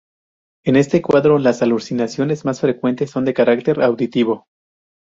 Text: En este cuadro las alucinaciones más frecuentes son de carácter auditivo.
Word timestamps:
En 0.65 0.77
este 0.77 1.03
cuadro 1.03 1.37
las 1.37 1.61
alucinaciones 1.61 2.43
más 2.43 2.59
frecuentes 2.61 3.11
son 3.11 3.23
de 3.23 3.35
carácter 3.35 3.83
auditivo. 3.83 4.47